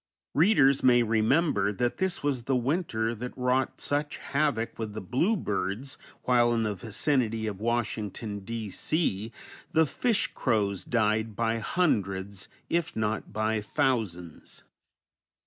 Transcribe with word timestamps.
Readers 0.33 0.81
may 0.81 1.03
remember 1.03 1.71
that 1.71 1.97
this 1.97 2.23
was 2.23 2.45
the 2.45 2.55
winter 2.55 3.13
that 3.13 3.37
wrought 3.37 3.79
such 3.79 4.17
havoc 4.17 4.79
with 4.79 4.93
the 4.93 4.99
blue 4.99 5.37
birds, 5.37 5.95
while 6.23 6.51
in 6.53 6.63
the 6.63 6.73
vicinity 6.73 7.45
of 7.45 7.59
Washington, 7.59 8.39
D. 8.39 8.71
C., 8.71 9.31
the 9.73 9.85
fish 9.85 10.31
crows 10.33 10.83
died 10.83 11.35
by 11.35 11.59
hundreds, 11.59 12.47
if 12.67 12.95
not 12.95 13.31
by 13.31 13.61
thousands. 13.61 14.63